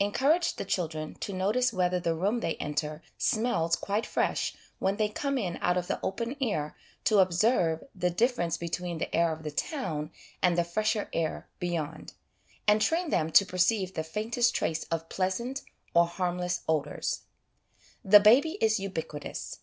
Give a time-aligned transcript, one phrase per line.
[0.00, 3.02] Encourage the children to notice whether the room they enter'
[3.32, 8.08] smells' quite fresh when they come in out of the open air, to observe the
[8.08, 10.10] difference between the air of the town
[10.42, 12.14] and the fresher air beyond;
[12.66, 15.60] and train them to perceive the faintest trace of pleasant
[15.92, 17.24] or harmless odours.
[18.02, 19.58] The Baby is Ubiquitous.